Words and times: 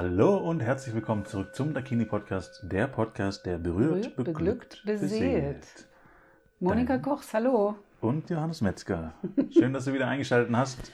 Hallo 0.00 0.36
und 0.36 0.60
herzlich 0.60 0.94
willkommen 0.94 1.26
zurück 1.26 1.56
zum 1.56 1.74
Dakini 1.74 2.04
Podcast, 2.04 2.60
der 2.62 2.86
Podcast, 2.86 3.44
der 3.44 3.58
berührt, 3.58 4.14
Berührt, 4.14 4.14
beglückt, 4.14 4.82
beglückt, 4.84 4.84
beseelt. 4.84 5.88
Monika 6.60 6.92
Dein- 6.92 7.02
Kochs, 7.02 7.34
hallo. 7.34 7.74
Und 8.00 8.30
Johannes 8.30 8.60
Metzger. 8.60 9.14
Schön, 9.50 9.72
dass 9.72 9.86
du 9.86 9.92
wieder 9.92 10.06
eingeschaltet 10.06 10.54
hast 10.54 10.92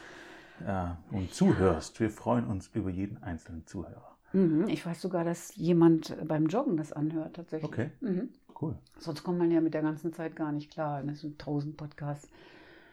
ja, 0.66 0.96
und 1.10 1.34
zuhörst. 1.34 2.00
Wir 2.00 2.08
freuen 2.08 2.46
uns 2.46 2.70
über 2.72 2.88
jeden 2.88 3.22
einzelnen 3.22 3.66
Zuhörer. 3.66 4.16
Mhm, 4.32 4.68
ich 4.68 4.86
weiß 4.86 5.02
sogar, 5.02 5.22
dass 5.22 5.54
jemand 5.54 6.16
beim 6.26 6.46
Joggen 6.46 6.78
das 6.78 6.94
anhört, 6.94 7.36
tatsächlich. 7.36 7.70
Okay. 7.70 7.90
Mhm. 8.00 8.30
Cool. 8.58 8.74
Sonst 8.98 9.22
kommt 9.22 9.36
man 9.36 9.50
ja 9.50 9.60
mit 9.60 9.74
der 9.74 9.82
ganzen 9.82 10.14
Zeit 10.14 10.34
gar 10.34 10.50
nicht 10.50 10.72
klar. 10.72 11.02
Das 11.02 11.20
sind 11.20 11.38
tausend 11.38 11.76
Podcasts. 11.76 12.30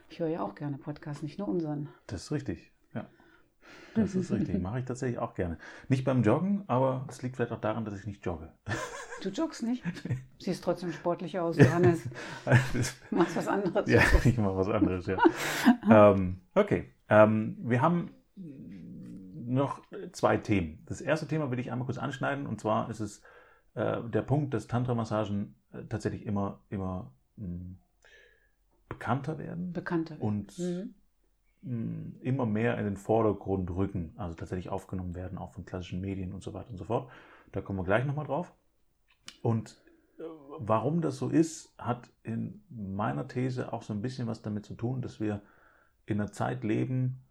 Ich 0.09 0.19
höre 0.19 0.27
ja 0.27 0.41
auch 0.41 0.55
gerne 0.55 0.77
Podcasts, 0.77 1.23
nicht 1.23 1.39
nur 1.39 1.47
unseren. 1.47 1.87
Das 2.07 2.23
ist 2.23 2.31
richtig. 2.33 2.70
Das 3.95 4.15
ist 4.15 4.31
richtig. 4.31 4.61
Mache 4.61 4.79
ich 4.79 4.85
tatsächlich 4.85 5.19
auch 5.19 5.33
gerne. 5.33 5.57
Nicht 5.89 6.03
beim 6.05 6.23
Joggen, 6.23 6.63
aber 6.67 7.05
es 7.09 7.21
liegt 7.21 7.35
vielleicht 7.35 7.51
auch 7.51 7.59
daran, 7.61 7.83
dass 7.85 7.99
ich 7.99 8.05
nicht 8.05 8.25
jogge. 8.25 8.51
Du 9.21 9.29
joggst 9.29 9.63
nicht? 9.63 9.83
Siehst 10.39 10.63
trotzdem 10.63 10.91
sportlich 10.91 11.39
aus, 11.39 11.57
Johannes. 11.57 12.03
Du 13.09 13.15
machst 13.15 13.35
was 13.35 13.47
anderes. 13.47 13.89
Ja, 13.89 14.01
ich 14.23 14.37
mache 14.37 14.55
was 14.55 14.69
anderes, 14.69 15.05
ja. 15.05 15.17
ähm, 15.89 16.41
okay. 16.55 16.93
Ähm, 17.09 17.57
wir 17.61 17.81
haben 17.81 18.11
noch 19.45 19.81
zwei 20.13 20.37
Themen. 20.37 20.83
Das 20.85 21.01
erste 21.01 21.27
Thema 21.27 21.51
will 21.51 21.59
ich 21.59 21.71
einmal 21.71 21.85
kurz 21.85 21.97
anschneiden 21.97 22.47
und 22.47 22.61
zwar 22.61 22.89
ist 22.89 23.01
es 23.01 23.21
äh, 23.73 24.01
der 24.03 24.21
Punkt, 24.21 24.53
dass 24.53 24.67
Tantra-Massagen 24.67 25.55
äh, 25.73 25.83
tatsächlich 25.89 26.25
immer, 26.25 26.61
immer 26.69 27.11
mh, 27.35 27.75
bekannter 28.89 29.37
werden 29.37 29.73
Bekannte. 29.73 30.15
und 30.19 30.57
Mhm. 30.57 30.93
Mh, 31.61 32.19
immer 32.21 32.45
mehr 32.45 32.77
in 32.77 32.85
den 32.85 32.97
Vordergrund 32.97 33.69
rücken, 33.71 34.13
also 34.17 34.35
tatsächlich 34.35 34.69
aufgenommen 34.69 35.15
werden, 35.15 35.37
auch 35.37 35.51
von 35.51 35.65
klassischen 35.65 36.01
Medien 36.01 36.33
und 36.33 36.43
so 36.43 36.53
weiter 36.53 36.69
und 36.69 36.77
so 36.77 36.85
fort. 36.85 37.09
Da 37.51 37.61
kommen 37.61 37.79
wir 37.79 37.83
gleich 37.83 38.05
nochmal 38.05 38.25
drauf. 38.25 38.53
Und 39.41 39.77
äh, 40.19 40.23
warum 40.59 41.01
das 41.01 41.17
so 41.17 41.29
ist, 41.29 41.73
hat 41.77 42.09
in 42.23 42.61
meiner 42.69 43.27
These 43.27 43.73
auch 43.73 43.83
so 43.83 43.93
ein 43.93 44.01
bisschen 44.01 44.27
was 44.27 44.41
damit 44.41 44.65
zu 44.65 44.75
tun, 44.75 45.01
dass 45.01 45.19
wir 45.19 45.41
in 46.05 46.19
einer 46.19 46.31
Zeit 46.31 46.63
leben, 46.63 47.21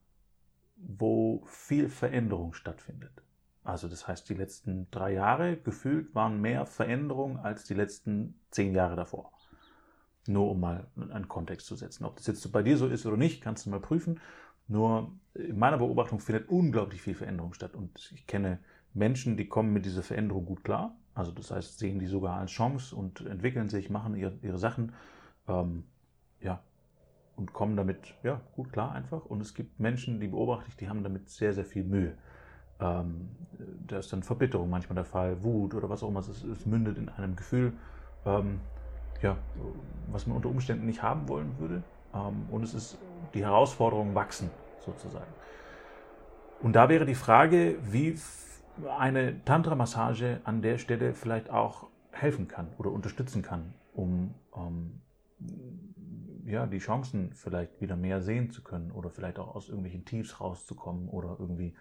wo 0.77 1.43
viel 1.47 1.89
Veränderung 1.89 2.55
stattfindet. 2.55 3.23
Also 3.63 3.89
das 3.89 4.09
heißt, 4.09 4.29
die 4.29 4.35
letzten 4.35 4.91
drei 4.91 5.13
Jahre 5.13 5.57
gefühlt 5.57 6.15
waren 6.15 6.41
mehr 6.41 6.65
Veränderung 6.65 7.39
als 7.39 7.65
die 7.65 7.75
letzten 7.75 8.41
zehn 8.51 8.75
Jahre 8.75 8.97
davor. 8.97 9.33
Nur 10.27 10.51
um 10.51 10.61
mal 10.61 10.87
einen 10.97 11.29
Kontext 11.29 11.67
zu 11.67 11.77
setzen. 11.77 12.05
Ob 12.05 12.17
das 12.17 12.27
jetzt 12.27 12.53
bei 12.53 12.63
dir 12.63 12.77
so 12.77 12.87
ist 12.87 13.07
oder 13.07 13.17
nicht, 13.17 13.43
kannst 13.43 13.67
du 13.67 13.71
mal 13.71 13.81
prüfen. 13.81 14.21
Nur 14.69 15.13
in 15.35 15.59
meiner 15.59 15.79
Beobachtung 15.79 16.21
findet 16.21 16.49
unglaublich 16.49 17.03
viel 17.03 17.15
Veränderung 17.15 17.55
statt. 17.55 17.75
Und 17.75 18.13
ich 18.15 18.27
kenne 18.27 18.59
Menschen, 18.95 19.37
die 19.37 19.49
kommen 19.49 19.73
mit 19.73 19.85
dieser 19.85 20.03
Veränderung 20.03 20.45
gut 20.45 20.63
klar. 20.63 20.97
Also 21.15 21.33
das 21.33 21.51
heißt, 21.51 21.79
sehen 21.79 21.99
die 21.99 22.07
sogar 22.07 22.39
als 22.39 22.51
Chance 22.51 22.95
und 22.95 23.21
entwickeln 23.23 23.69
sich, 23.69 23.91
machen 23.91 24.15
ihre, 24.15 24.39
ihre 24.43 24.59
Sachen. 24.59 24.93
Ähm, 25.49 25.85
ja, 26.41 26.63
und 27.37 27.53
kommen 27.53 27.77
damit 27.77 28.15
ja, 28.23 28.41
gut 28.55 28.73
klar 28.73 28.93
einfach. 28.93 29.25
Und 29.25 29.41
es 29.41 29.55
gibt 29.55 29.81
Menschen, 29.81 30.21
die 30.21 30.29
beobachte 30.29 30.69
ich, 30.69 30.77
die 30.77 30.89
haben 30.89 31.03
damit 31.03 31.31
sehr, 31.31 31.53
sehr 31.53 31.65
viel 31.65 31.85
Mühe. 31.85 32.15
Ähm, 32.79 33.31
da 33.87 33.99
ist 33.99 34.13
dann 34.13 34.23
Verbitterung 34.23 34.71
manchmal 34.71 34.95
der 34.95 35.05
Fall, 35.05 35.43
Wut 35.43 35.75
oder 35.75 35.89
was 35.89 36.03
auch 36.03 36.09
immer. 36.09 36.21
Es, 36.21 36.45
es 36.45 36.67
mündet 36.67 36.99
in 36.99 37.09
einem 37.09 37.37
Gefühl, 37.37 37.73
ähm, 38.25 38.61
ja, 39.23 39.37
was 40.11 40.27
man 40.27 40.37
unter 40.37 40.49
Umständen 40.49 40.87
nicht 40.87 41.03
haben 41.03 41.29
wollen 41.29 41.59
würde. 41.59 41.83
Ähm, 42.15 42.47
und 42.51 42.63
es 42.63 42.75
ist 42.75 42.99
die 43.35 43.45
Herausforderung 43.45 44.15
wachsen, 44.15 44.51
sozusagen. 44.85 45.33
Und 46.63 46.75
da 46.75 46.89
wäre 46.89 47.07
die 47.07 47.15
Frage, 47.15 47.77
wie 47.83 48.19
eine 48.99 49.45
Tantra-Massage 49.45 50.41
an 50.45 50.63
der 50.63 50.79
Stelle 50.79 51.15
vielleicht 51.15 51.51
auch 51.51 51.89
helfen 52.13 52.49
kann 52.49 52.69
oder 52.79 52.91
unterstützen 52.91 53.43
kann, 53.43 53.73
um 53.95 54.35
ähm, 54.57 55.01
ja, 56.45 56.67
die 56.67 56.79
Chancen 56.79 57.33
vielleicht 57.35 57.81
wieder 57.81 57.97
mehr 57.97 58.21
sehen 58.21 58.51
zu 58.51 58.63
können 58.63 58.91
oder 58.91 59.11
vielleicht 59.11 59.39
auch 59.39 59.55
aus 59.55 59.69
irgendwelchen 59.69 60.05
Tiefs 60.05 60.41
rauszukommen 60.41 61.09
oder 61.09 61.37
irgendwie 61.39 61.75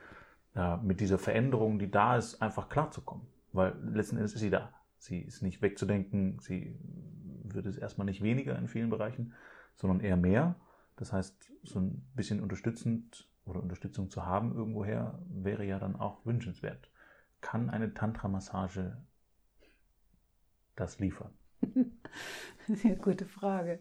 ja, 0.55 0.77
mit 0.77 0.99
dieser 0.99 1.17
Veränderung, 1.17 1.79
die 1.79 1.89
da 1.89 2.17
ist, 2.17 2.41
einfach 2.41 2.69
klarzukommen. 2.69 3.25
Weil 3.51 3.73
letzten 3.83 4.17
Endes 4.17 4.33
ist 4.33 4.41
sie 4.41 4.49
da. 4.49 4.71
Sie 4.97 5.19
ist 5.19 5.41
nicht 5.41 5.61
wegzudenken, 5.61 6.37
sie 6.39 6.77
wird 7.53 7.65
es 7.65 7.77
erstmal 7.77 8.05
nicht 8.05 8.21
weniger 8.21 8.57
in 8.57 8.67
vielen 8.67 8.89
Bereichen, 8.89 9.33
sondern 9.75 9.99
eher 9.99 10.17
mehr. 10.17 10.55
Das 10.95 11.13
heißt, 11.13 11.51
so 11.63 11.79
ein 11.79 12.05
bisschen 12.15 12.41
unterstützend 12.41 13.27
oder 13.45 13.61
Unterstützung 13.61 14.09
zu 14.09 14.25
haben 14.25 14.53
irgendwoher 14.55 15.19
wäre 15.27 15.65
ja 15.65 15.79
dann 15.79 15.95
auch 15.95 16.25
wünschenswert. 16.25 16.91
Kann 17.41 17.69
eine 17.69 17.93
Tantra-Massage 17.93 18.97
das 20.75 20.99
liefern? 20.99 21.33
Sehr 22.67 22.95
gute 22.95 23.25
Frage. 23.25 23.79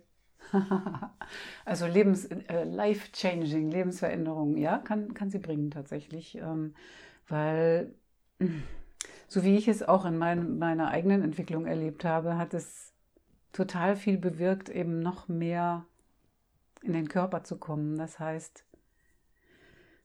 also 1.65 1.87
Lebens, 1.87 2.25
äh, 2.27 2.65
life-changing, 2.65 3.71
Lebensveränderung, 3.71 4.57
ja, 4.57 4.79
kann, 4.79 5.15
kann 5.15 5.31
sie 5.31 5.39
bringen 5.39 5.71
tatsächlich. 5.71 6.37
Ähm, 6.37 6.75
weil, 7.29 7.95
so 9.29 9.45
wie 9.45 9.57
ich 9.57 9.69
es 9.69 9.83
auch 9.83 10.05
in 10.05 10.17
mein, 10.17 10.59
meiner 10.59 10.89
eigenen 10.89 11.23
Entwicklung 11.23 11.67
erlebt 11.67 12.05
habe, 12.05 12.37
hat 12.37 12.55
es 12.55 12.88
total 13.53 13.97
viel 13.97 14.19
bewirkt, 14.19 14.69
eben 14.69 15.01
noch 15.01 15.29
mehr 15.29 15.87
in 16.83 16.93
den 16.93 17.09
Körper 17.09 17.45
zu 17.45 17.59
kommen. 17.59 17.97
Das 17.97 18.19
heißt, 18.19 18.65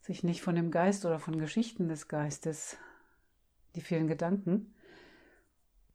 sich 0.02 0.24
nicht 0.24 0.42
von 0.42 0.56
dem 0.56 0.72
Geist 0.72 1.06
oder 1.06 1.20
von 1.20 1.40
Geschichten 1.40 1.88
des 1.88 2.08
Geistes, 2.08 2.78
die 3.76 3.81
vielen 3.81 4.08
Gedanken, 4.08 4.74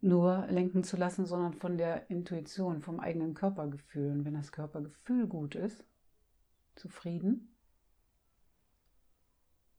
nur 0.00 0.46
lenken 0.48 0.84
zu 0.84 0.96
lassen, 0.96 1.26
sondern 1.26 1.54
von 1.54 1.76
der 1.76 2.08
Intuition, 2.10 2.80
vom 2.80 3.00
eigenen 3.00 3.34
Körpergefühl. 3.34 4.12
Und 4.12 4.24
wenn 4.24 4.34
das 4.34 4.52
Körpergefühl 4.52 5.26
gut 5.26 5.54
ist, 5.54 5.84
zufrieden, 6.76 7.54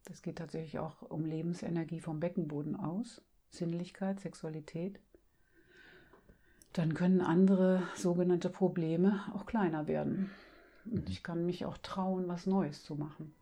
das 0.05 0.21
geht 0.21 0.37
tatsächlich 0.37 0.79
auch 0.79 1.01
um 1.03 1.25
Lebensenergie 1.25 1.99
vom 1.99 2.19
Beckenboden 2.19 2.75
aus, 2.75 3.21
Sinnlichkeit, 3.49 4.19
Sexualität, 4.19 4.99
dann 6.73 6.93
können 6.93 7.21
andere 7.21 7.83
sogenannte 7.95 8.49
Probleme 8.49 9.21
auch 9.33 9.45
kleiner 9.45 9.87
werden. 9.87 10.29
Und 10.85 11.09
ich 11.09 11.23
kann 11.23 11.45
mich 11.45 11.65
auch 11.65 11.77
trauen, 11.77 12.27
was 12.27 12.45
Neues 12.45 12.83
zu 12.83 12.95
machen. 12.95 13.33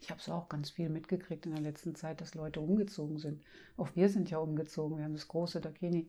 Ich 0.00 0.10
habe 0.10 0.20
es 0.20 0.28
auch 0.28 0.48
ganz 0.48 0.70
viel 0.70 0.88
mitgekriegt 0.88 1.44
in 1.46 1.52
der 1.52 1.60
letzten 1.60 1.94
Zeit, 1.94 2.20
dass 2.20 2.34
Leute 2.34 2.60
umgezogen 2.60 3.18
sind. 3.18 3.42
Auch 3.76 3.88
wir 3.94 4.08
sind 4.08 4.30
ja 4.30 4.38
umgezogen. 4.38 4.96
Wir 4.96 5.04
haben 5.04 5.12
das 5.12 5.28
große 5.28 5.60
Dakini 5.60 6.08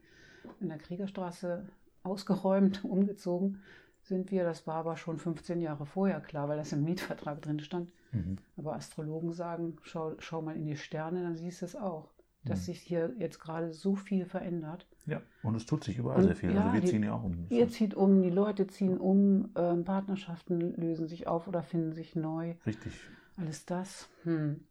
in 0.59 0.69
der 0.69 0.77
Kriegerstraße 0.77 1.65
ausgeräumt, 2.03 2.83
umgezogen 2.85 3.61
sind 4.03 4.31
wir. 4.31 4.43
Das 4.43 4.65
war 4.67 4.75
aber 4.75 4.97
schon 4.97 5.19
15 5.19 5.61
Jahre 5.61 5.85
vorher 5.85 6.21
klar, 6.21 6.47
weil 6.47 6.57
das 6.57 6.71
im 6.71 6.83
Mietvertrag 6.83 7.41
drin 7.41 7.59
stand. 7.59 7.91
Mhm. 8.11 8.37
Aber 8.57 8.75
Astrologen 8.75 9.33
sagen, 9.33 9.77
schau, 9.83 10.15
schau 10.19 10.41
mal 10.41 10.55
in 10.55 10.65
die 10.65 10.77
Sterne, 10.77 11.23
dann 11.23 11.37
siehst 11.37 11.61
du 11.61 11.65
es 11.65 11.75
auch, 11.75 12.09
dass 12.45 12.59
Mhm. 12.61 12.63
sich 12.65 12.79
hier 12.81 13.13
jetzt 13.19 13.39
gerade 13.39 13.71
so 13.73 13.95
viel 13.95 14.25
verändert. 14.25 14.87
Ja, 15.05 15.21
und 15.43 15.55
es 15.55 15.65
tut 15.65 15.83
sich 15.83 15.97
überall 15.97 16.17
Und 16.17 16.23
sehr 16.23 16.35
viel. 16.35 16.51
ja, 16.53 16.61
also 16.61 16.73
wir 16.73 16.81
die- 16.81 16.87
ziehen 16.87 17.03
ja 17.03 17.13
auch 17.13 17.23
um. 17.23 17.45
Ihr 17.49 17.69
zieht 17.69 17.93
um, 17.93 18.21
die 18.21 18.29
Leute 18.29 18.67
ziehen 18.67 18.97
um, 18.97 19.49
ähm, 19.55 19.83
Partnerschaften 19.83 20.59
lösen 20.75 21.07
sich 21.07 21.27
auf 21.27 21.47
oder 21.47 21.63
finden 21.63 21.91
sich 21.93 22.15
neu. 22.15 22.55
Richtig. 22.65 22.93
Alles 23.37 23.65
das. 23.65 24.09
Hm. 24.23 24.61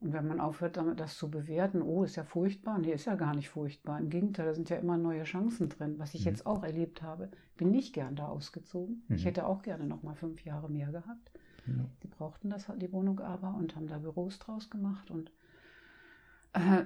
Und 0.00 0.12
wenn 0.12 0.26
man 0.26 0.40
aufhört, 0.40 0.76
damit 0.76 0.98
das 0.98 1.16
zu 1.16 1.30
bewerten, 1.30 1.80
oh, 1.80 2.02
ist 2.02 2.16
ja 2.16 2.24
furchtbar. 2.24 2.78
Nee, 2.80 2.92
ist 2.92 3.04
ja 3.04 3.14
gar 3.14 3.36
nicht 3.36 3.50
furchtbar. 3.50 4.00
Im 4.00 4.10
Gegenteil, 4.10 4.46
da 4.46 4.52
sind 4.54 4.68
ja 4.68 4.76
immer 4.78 4.96
neue 4.98 5.22
Chancen 5.22 5.68
drin, 5.68 5.94
was 5.98 6.14
ich 6.14 6.22
Mhm. 6.22 6.30
jetzt 6.30 6.44
auch 6.46 6.64
erlebt 6.64 7.02
habe. 7.02 7.30
Bin 7.56 7.70
nicht 7.70 7.94
gern 7.94 8.16
da 8.16 8.26
ausgezogen. 8.26 9.04
Ich 9.10 9.22
Mhm. 9.22 9.26
hätte 9.28 9.46
auch 9.46 9.62
gerne 9.62 9.86
noch 9.86 10.02
mal 10.02 10.16
fünf 10.16 10.44
Jahre 10.44 10.68
mehr 10.68 10.90
gehabt. 10.90 11.30
Ja. 11.66 11.84
Die 12.02 12.08
brauchten 12.08 12.50
das, 12.50 12.66
die 12.80 12.90
Wohnung 12.92 13.20
aber 13.20 13.54
und 13.56 13.76
haben 13.76 13.86
da 13.86 13.98
Büros 13.98 14.40
draus 14.40 14.70
gemacht. 14.70 15.12
Und 15.12 15.30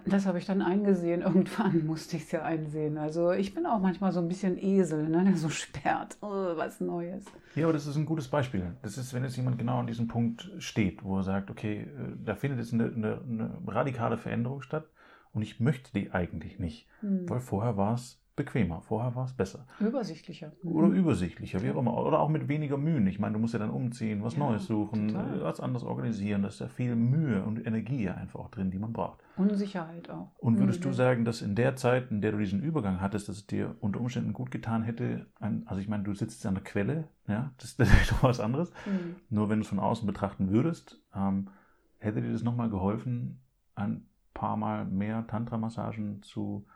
das 0.04 0.26
habe 0.26 0.38
ich 0.38 0.46
dann 0.46 0.62
eingesehen. 0.62 1.22
Irgendwann 1.22 1.86
musste 1.86 2.16
ich 2.16 2.24
es 2.24 2.32
ja 2.32 2.42
einsehen. 2.42 2.98
Also 2.98 3.32
ich 3.32 3.54
bin 3.54 3.66
auch 3.66 3.80
manchmal 3.80 4.12
so 4.12 4.20
ein 4.20 4.28
bisschen 4.28 4.56
Esel, 4.58 5.08
ne, 5.08 5.24
der 5.24 5.36
so 5.36 5.48
sperrt. 5.48 6.16
Oh, 6.20 6.56
was 6.56 6.80
Neues. 6.80 7.24
Ja, 7.54 7.64
aber 7.64 7.72
das 7.72 7.86
ist 7.86 7.96
ein 7.96 8.06
gutes 8.06 8.28
Beispiel. 8.28 8.76
Das 8.82 8.96
ist, 8.96 9.12
wenn 9.12 9.24
jetzt 9.24 9.36
jemand 9.36 9.58
genau 9.58 9.78
an 9.80 9.86
diesem 9.86 10.06
Punkt 10.06 10.50
steht, 10.58 11.02
wo 11.02 11.16
er 11.18 11.22
sagt, 11.24 11.50
okay, 11.50 11.82
äh, 11.82 12.12
da 12.24 12.34
findet 12.34 12.60
jetzt 12.60 12.72
eine, 12.72 12.84
eine, 12.84 13.20
eine 13.22 13.58
radikale 13.66 14.18
Veränderung 14.18 14.62
statt 14.62 14.88
und 15.32 15.42
ich 15.42 15.58
möchte 15.60 15.92
die 15.92 16.12
eigentlich 16.12 16.58
nicht, 16.58 16.86
Hm. 17.00 17.28
weil 17.28 17.40
vorher 17.40 17.76
war 17.76 17.94
es 17.94 18.22
bequemer, 18.36 18.82
vorher 18.82 19.14
war 19.14 19.24
es 19.24 19.32
besser. 19.32 19.66
Übersichtlicher. 19.80 20.52
Oder 20.62 20.88
übersichtlicher, 20.88 21.62
wie 21.62 21.70
auch 21.70 21.78
immer. 21.78 21.96
Oder 21.96 22.20
auch 22.20 22.28
mit 22.28 22.48
weniger 22.48 22.76
Mühen. 22.76 23.06
Ich 23.06 23.18
meine, 23.18 23.32
du 23.32 23.38
musst 23.40 23.54
ja 23.54 23.58
dann 23.58 23.70
umziehen, 23.70 24.22
was 24.22 24.34
Ja, 24.34 24.40
Neues 24.40 24.66
suchen, 24.66 25.08
total. 25.08 25.38
äh, 25.40 25.42
was 25.42 25.60
anderes 25.60 25.84
organisieren. 25.84 26.42
Da 26.42 26.48
ist 26.48 26.60
ja 26.60 26.68
viel 26.68 26.94
Mühe 26.94 27.42
und 27.42 27.66
Energie 27.66 28.08
einfach 28.10 28.40
auch 28.40 28.50
drin, 28.50 28.70
die 28.70 28.78
man 28.78 28.92
braucht. 28.92 29.20
Unsicherheit 29.36 30.10
auch. 30.10 30.32
Und 30.38 30.58
würdest 30.58 30.80
Mhm. 30.80 30.88
du 30.88 30.92
sagen, 30.92 31.24
dass 31.24 31.40
in 31.42 31.54
der 31.54 31.76
Zeit, 31.76 32.10
in 32.10 32.20
der 32.20 32.32
du 32.32 32.38
diesen 32.38 32.62
Übergang 32.62 33.00
hattest, 33.00 33.28
dass 33.28 33.36
es 33.38 33.46
dir 33.46 33.74
unter 33.80 34.00
Umständen 34.00 34.32
gut 34.34 34.50
getan 34.50 34.82
hätte, 34.82 35.26
ein, 35.40 35.62
also 35.66 35.80
ich 35.80 35.88
meine, 35.88 36.04
du 36.04 36.12
sitzt 36.14 36.44
an 36.46 36.54
der 36.54 36.62
Quelle, 36.64 37.08
ja, 37.26 37.52
das, 37.58 37.76
das 37.76 37.88
ist 37.90 38.10
doch 38.12 38.22
was 38.22 38.40
anderes. 38.40 38.70
Mhm. 38.84 39.16
Nur 39.30 39.48
wenn 39.48 39.58
du 39.58 39.62
es 39.62 39.68
von 39.68 39.78
außen 39.78 40.06
betrachten 40.06 40.50
würdest, 40.50 41.02
ähm, 41.14 41.48
hätte 41.98 42.20
dir 42.20 42.32
das 42.32 42.42
nochmal 42.42 42.68
geholfen, 42.68 43.40
an 43.74 44.06
paar 44.34 44.58
Mal 44.58 44.84
mehr 44.84 45.26
Tantra-Massagen 45.26 46.20
zu 46.22 46.66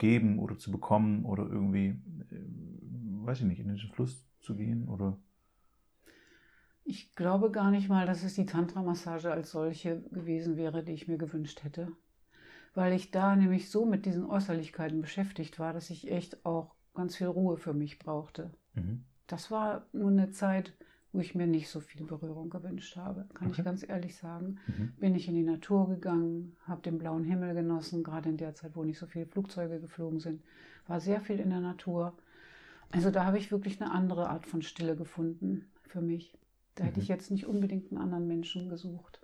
geben 0.00 0.40
oder 0.40 0.58
zu 0.58 0.72
bekommen 0.72 1.24
oder 1.24 1.44
irgendwie, 1.44 1.88
äh, 2.30 3.26
weiß 3.26 3.40
ich 3.40 3.46
nicht, 3.46 3.60
in 3.60 3.72
diesen 3.72 3.92
Fluss 3.92 4.26
zu 4.40 4.56
gehen 4.56 4.88
oder? 4.88 5.16
Ich 6.82 7.14
glaube 7.14 7.52
gar 7.52 7.70
nicht 7.70 7.88
mal, 7.88 8.06
dass 8.06 8.24
es 8.24 8.34
die 8.34 8.46
Tantra-Massage 8.46 9.30
als 9.30 9.52
solche 9.52 10.00
gewesen 10.10 10.56
wäre, 10.56 10.82
die 10.82 10.92
ich 10.92 11.06
mir 11.06 11.18
gewünscht 11.18 11.62
hätte. 11.62 11.92
Weil 12.74 12.94
ich 12.94 13.10
da 13.10 13.36
nämlich 13.36 13.70
so 13.70 13.84
mit 13.84 14.06
diesen 14.06 14.24
Äußerlichkeiten 14.24 15.00
beschäftigt 15.00 15.58
war, 15.58 15.72
dass 15.72 15.90
ich 15.90 16.10
echt 16.10 16.44
auch 16.44 16.74
ganz 16.94 17.16
viel 17.16 17.28
Ruhe 17.28 17.58
für 17.58 17.74
mich 17.74 17.98
brauchte. 17.98 18.52
Mhm. 18.74 19.04
Das 19.26 19.50
war 19.50 19.86
nur 19.92 20.10
eine 20.10 20.30
Zeit, 20.30 20.74
wo 21.12 21.20
ich 21.20 21.34
mir 21.34 21.46
nicht 21.46 21.68
so 21.68 21.80
viel 21.80 22.04
Berührung 22.04 22.50
gewünscht 22.50 22.96
habe, 22.96 23.26
kann 23.34 23.48
okay. 23.48 23.60
ich 23.60 23.64
ganz 23.64 23.88
ehrlich 23.88 24.16
sagen. 24.16 24.58
Mhm. 24.66 24.92
Bin 24.98 25.14
ich 25.14 25.28
in 25.28 25.34
die 25.34 25.42
Natur 25.42 25.88
gegangen, 25.88 26.56
habe 26.66 26.82
den 26.82 26.98
blauen 26.98 27.24
Himmel 27.24 27.54
genossen, 27.54 28.04
gerade 28.04 28.28
in 28.28 28.36
der 28.36 28.54
Zeit, 28.54 28.76
wo 28.76 28.84
nicht 28.84 28.98
so 28.98 29.06
viele 29.06 29.26
Flugzeuge 29.26 29.80
geflogen 29.80 30.20
sind, 30.20 30.42
war 30.86 31.00
sehr 31.00 31.20
viel 31.20 31.40
in 31.40 31.50
der 31.50 31.60
Natur. 31.60 32.14
Also 32.90 33.10
da 33.10 33.24
habe 33.24 33.38
ich 33.38 33.50
wirklich 33.50 33.80
eine 33.80 33.90
andere 33.90 34.28
Art 34.28 34.46
von 34.46 34.62
Stille 34.62 34.96
gefunden 34.96 35.66
für 35.82 36.00
mich. 36.00 36.36
Da 36.74 36.84
mhm. 36.84 36.88
hätte 36.88 37.00
ich 37.00 37.08
jetzt 37.08 37.30
nicht 37.30 37.46
unbedingt 37.46 37.90
einen 37.90 38.00
anderen 38.00 38.26
Menschen 38.26 38.68
gesucht. 38.68 39.20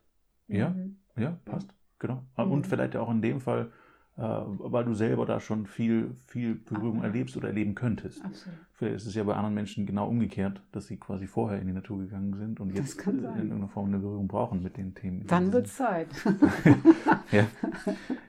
Ja, 0.49 0.71
mhm. 0.71 0.97
ja, 1.17 1.39
passt. 1.45 1.73
Genau. 1.99 2.25
Und 2.37 2.51
mhm. 2.51 2.65
vielleicht 2.65 2.97
auch 2.97 3.11
in 3.11 3.23
dem 3.23 3.41
Fall 3.41 3.73
weil 4.19 4.85
du 4.85 4.95
selber 4.95 5.27
da 5.27 5.41
schon 5.41 5.67
viel, 5.67 6.17
viel 6.27 6.55
Berührung 6.55 7.03
erlebst 7.03 7.37
oder 7.37 7.49
erleben 7.49 7.75
könntest. 7.75 8.25
Absolut. 8.25 8.59
Vielleicht 8.73 8.97
ist 8.97 9.07
es 9.07 9.15
ja 9.15 9.25
bei 9.25 9.35
anderen 9.35 9.55
Menschen 9.55 9.85
genau 9.85 10.09
umgekehrt, 10.09 10.63
dass 10.73 10.87
sie 10.87 10.97
quasi 10.97 11.27
vorher 11.27 11.61
in 11.61 11.67
die 11.67 11.75
Natur 11.75 11.99
gegangen 11.99 12.35
sind 12.35 12.59
und 12.59 12.75
jetzt 12.75 13.07
in 13.07 13.25
irgendeiner 13.25 13.69
Form 13.69 13.89
eine 13.89 13.99
Berührung 13.99 14.27
brauchen 14.27 14.63
mit 14.63 14.79
den 14.79 14.95
Themen. 14.95 15.27
Dann 15.27 15.53
wird 15.53 15.69
Zeit. 15.69 16.09
ja. 17.33 17.47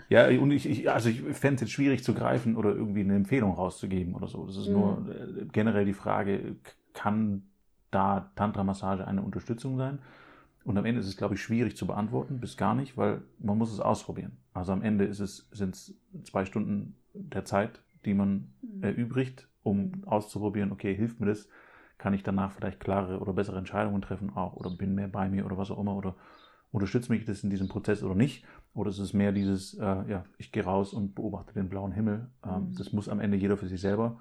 ja, 0.09 0.41
und 0.41 0.51
ich, 0.51 0.69
ich 0.69 0.91
also 0.91 1.07
ich 1.07 1.21
fände 1.21 1.55
es 1.55 1.61
jetzt 1.61 1.71
schwierig 1.71 2.03
zu 2.03 2.13
greifen 2.13 2.57
oder 2.57 2.71
irgendwie 2.75 3.01
eine 3.01 3.15
Empfehlung 3.15 3.53
rauszugeben 3.53 4.13
oder 4.13 4.27
so. 4.27 4.45
Das 4.45 4.57
ist 4.57 4.67
mhm. 4.67 4.73
nur 4.73 5.05
äh, 5.09 5.45
generell 5.53 5.85
die 5.85 5.93
Frage, 5.93 6.57
kann 6.93 7.43
da 7.91 8.31
Tantra-Massage 8.35 9.07
eine 9.07 9.21
Unterstützung 9.21 9.77
sein? 9.77 9.99
Und 10.67 10.77
am 10.77 10.83
Ende 10.83 10.99
ist 10.99 11.07
es, 11.07 11.15
glaube 11.15 11.35
ich, 11.35 11.41
schwierig 11.41 11.77
zu 11.77 11.87
beantworten, 11.87 12.41
bis 12.41 12.57
gar 12.57 12.75
nicht, 12.75 12.97
weil 12.97 13.21
man 13.39 13.57
muss 13.57 13.71
es 13.71 13.79
ausprobieren. 13.79 14.35
Also 14.53 14.73
am 14.73 14.81
Ende 14.81 15.05
ist 15.05 15.21
es, 15.21 15.47
sind 15.53 15.75
es 15.75 15.97
zwei 16.25 16.43
Stunden 16.43 16.97
der 17.13 17.45
Zeit, 17.45 17.81
die 18.03 18.13
man 18.13 18.53
mhm. 18.61 18.83
erübrigt, 18.83 19.47
um 19.63 20.03
auszuprobieren, 20.05 20.73
okay, 20.73 20.93
hilft 20.93 21.21
mir 21.21 21.27
das? 21.27 21.47
Kann 21.97 22.13
ich 22.13 22.21
danach 22.21 22.51
vielleicht 22.51 22.81
klare 22.81 23.21
oder 23.21 23.31
bessere 23.31 23.57
Entscheidungen 23.57 24.01
treffen 24.01 24.35
auch 24.35 24.57
oder 24.57 24.69
bin 24.69 24.93
mehr 24.93 25.07
bei 25.07 25.29
mir 25.29 25.45
oder 25.45 25.57
was 25.57 25.71
auch 25.71 25.79
immer 25.79 25.95
oder 25.95 26.17
unterstützt 26.73 27.09
mich 27.09 27.23
das 27.23 27.45
in 27.45 27.49
diesem 27.49 27.69
Prozess 27.69 28.03
oder 28.03 28.15
nicht? 28.15 28.43
Oder 28.73 28.89
ist 28.89 28.99
es 28.99 29.13
mehr 29.13 29.31
dieses, 29.31 29.73
äh, 29.75 29.85
ja, 29.85 30.25
ich 30.37 30.51
gehe 30.51 30.65
raus 30.65 30.93
und 30.93 31.15
beobachte 31.15 31.53
den 31.53 31.69
blauen 31.69 31.93
Himmel? 31.93 32.29
Ähm, 32.45 32.71
mhm. 32.71 32.75
Das 32.75 32.91
muss 32.91 33.07
am 33.07 33.21
Ende 33.21 33.37
jeder 33.37 33.55
für 33.55 33.69
sich 33.69 33.79
selber 33.79 34.19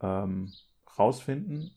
ähm, 0.00 0.50
rausfinden. 0.98 1.70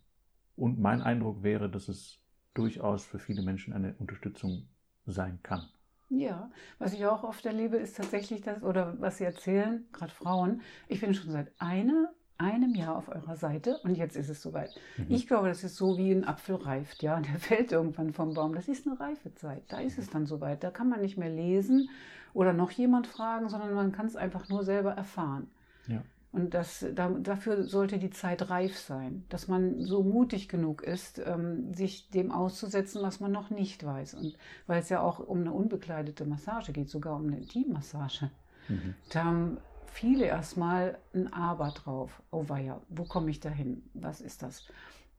Und 0.55 0.79
mein 0.79 1.01
Eindruck 1.01 1.43
wäre, 1.43 1.69
dass 1.69 1.89
es 1.89 2.21
durchaus 2.55 3.05
für 3.05 3.19
viele 3.19 3.43
Menschen 3.43 3.73
eine 3.73 3.93
Unterstützung 3.99 4.67
sein 5.05 5.39
kann. 5.43 5.67
Ja, 6.09 6.49
was 6.79 6.93
ich 6.93 7.05
auch 7.05 7.23
oft 7.23 7.45
erlebe, 7.45 7.77
ist 7.77 7.97
tatsächlich 7.97 8.41
das, 8.41 8.63
oder 8.63 8.99
was 8.99 9.17
Sie 9.17 9.23
erzählen, 9.23 9.85
gerade 9.91 10.11
Frauen, 10.11 10.61
ich 10.87 11.01
bin 11.01 11.13
schon 11.13 11.31
seit 11.31 11.51
eine, 11.59 12.13
einem 12.37 12.75
Jahr 12.75 12.95
auf 12.95 13.09
eurer 13.09 13.35
Seite 13.35 13.79
und 13.83 13.95
jetzt 13.95 14.15
ist 14.15 14.29
es 14.29 14.41
soweit. 14.41 14.69
Mhm. 14.97 15.05
Ich 15.09 15.27
glaube, 15.27 15.47
das 15.47 15.63
ist 15.63 15.75
so 15.75 15.97
wie 15.97 16.11
ein 16.11 16.23
Apfel 16.23 16.55
reift, 16.55 17.01
ja, 17.01 17.19
der 17.21 17.39
fällt 17.39 17.71
irgendwann 17.71 18.13
vom 18.13 18.33
Baum. 18.33 18.53
Das 18.53 18.67
ist 18.67 18.87
eine 18.87 18.99
Reifezeit, 18.99 19.63
da 19.69 19.79
ist 19.79 19.97
es 19.97 20.09
dann 20.09 20.25
soweit. 20.25 20.63
Da 20.63 20.71
kann 20.71 20.89
man 20.89 21.01
nicht 21.01 21.17
mehr 21.17 21.29
lesen 21.29 21.89
oder 22.33 22.53
noch 22.53 22.71
jemand 22.71 23.07
fragen, 23.07 23.49
sondern 23.49 23.73
man 23.73 23.91
kann 23.91 24.05
es 24.05 24.15
einfach 24.15 24.47
nur 24.49 24.63
selber 24.63 24.91
erfahren. 24.91 25.49
Ja. 25.87 26.03
Und 26.35 26.53
das, 26.53 26.85
da, 26.93 27.07
dafür 27.09 27.63
sollte 27.63 27.97
die 27.97 28.09
Zeit 28.09 28.49
reif 28.49 28.77
sein, 28.77 29.23
dass 29.29 29.47
man 29.47 29.79
so 29.79 30.03
mutig 30.03 30.49
genug 30.49 30.83
ist, 30.83 31.17
ähm, 31.25 31.73
sich 31.73 32.09
dem 32.09 32.29
auszusetzen, 32.29 33.01
was 33.01 33.21
man 33.21 33.31
noch 33.31 33.51
nicht 33.51 33.85
weiß. 33.85 34.15
Und 34.15 34.37
weil 34.67 34.81
es 34.81 34.89
ja 34.89 34.99
auch 34.99 35.19
um 35.19 35.39
eine 35.39 35.53
unbekleidete 35.53 36.25
Massage 36.25 36.73
geht, 36.73 36.89
sogar 36.89 37.15
um 37.15 37.27
eine 37.27 37.37
Intimmassage, 37.37 38.31
mhm. 38.67 38.95
da 39.11 39.23
haben 39.23 39.57
viele 39.85 40.25
erstmal 40.25 40.97
ein 41.13 41.31
Aber 41.31 41.71
drauf. 41.71 42.21
Oh 42.31 42.49
weia, 42.49 42.81
wo 42.89 43.05
komme 43.05 43.31
ich 43.31 43.39
da 43.39 43.49
hin? 43.49 43.83
Was 43.93 44.19
ist 44.19 44.43
das? 44.43 44.67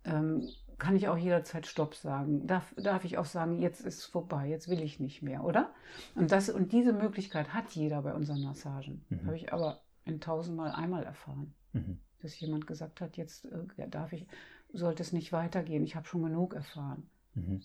Ähm, 0.05 0.47
kann 0.77 0.97
ich 0.97 1.09
auch 1.09 1.17
jederzeit 1.17 1.67
Stopp 1.67 1.95
sagen? 1.95 2.47
Darf, 2.47 2.75
darf 2.77 3.07
ich 3.07 3.17
auch 3.17 3.25
sagen, 3.25 3.59
jetzt 3.63 3.81
ist 3.81 4.01
es 4.01 4.05
vorbei, 4.05 4.49
jetzt 4.49 4.69
will 4.69 4.83
ich 4.83 5.01
nicht 5.01 5.23
mehr, 5.23 5.45
oder? 5.45 5.71
Und, 6.15 6.31
das, 6.31 6.51
und 6.51 6.73
diese 6.73 6.93
Möglichkeit 6.93 7.55
hat 7.55 7.71
jeder 7.71 8.03
bei 8.03 8.13
unseren 8.13 8.43
Massagen. 8.43 9.03
Mhm. 9.09 9.25
Habe 9.25 9.37
ich 9.37 9.55
aber 9.55 9.81
in 10.07 10.21
tausendmal 10.21 10.73
einmal 10.73 11.05
erfahren. 11.05 11.55
Mhm. 11.73 11.99
Dass 12.23 12.41
jemand 12.41 12.67
gesagt 12.67 13.01
hat, 13.01 13.17
jetzt 13.17 13.45
äh, 13.45 13.89
darf 13.89 14.13
ich, 14.13 14.27
sollte 14.73 15.03
es 15.03 15.13
nicht 15.13 15.33
weitergehen, 15.33 15.85
ich 15.85 15.97
habe 15.97 16.07
schon 16.07 16.23
genug 16.23 16.55
erfahren. 16.55 17.09
Mhm. 17.35 17.63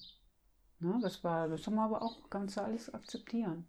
Na, 0.80 1.00
das 1.02 1.24
war, 1.24 1.48
das 1.48 1.66
haben 1.66 1.76
wir 1.76 1.84
aber 1.84 2.02
auch 2.02 2.30
ganz 2.30 2.58
alles 2.58 2.94
akzeptieren. 2.94 3.68